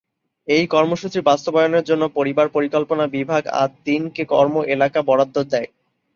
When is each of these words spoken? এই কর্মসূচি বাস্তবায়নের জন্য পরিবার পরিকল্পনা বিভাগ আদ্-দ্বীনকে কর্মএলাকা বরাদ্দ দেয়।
এই 0.47 0.63
কর্মসূচি 0.67 1.19
বাস্তবায়নের 1.21 1.87
জন্য 1.89 2.03
পরিবার 2.17 2.47
পরিকল্পনা 2.49 3.05
বিভাগ 3.15 3.41
আদ্-দ্বীনকে 3.61 4.23
কর্মএলাকা 4.33 4.99
বরাদ্দ 5.09 5.35
দেয়। 5.51 5.69